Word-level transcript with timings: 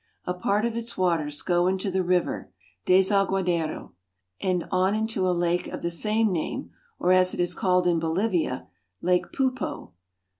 A 0.25 0.33
part 0.33 0.65
of 0.65 0.75
its 0.75 0.97
waters 0.97 1.43
go 1.43 1.67
into 1.67 1.91
the 1.91 2.01
river 2.01 2.51
Desaguadero 2.87 2.87
(das 2.87 3.11
a 3.11 3.25
gwa 3.27 3.43
da'ro) 3.45 3.91
and 4.41 4.67
on 4.71 4.95
into 4.95 5.29
a 5.29 5.29
lake 5.31 5.67
of 5.67 5.83
the 5.83 5.91
same 5.91 6.31
name, 6.31 6.71
or, 6.97 7.11
as 7.11 7.35
it 7.35 7.39
is 7.39 7.53
called 7.53 7.85
in 7.85 7.99
Bolivia, 7.99 8.67
Lake 9.03 9.27
Poo'po. 9.31 9.91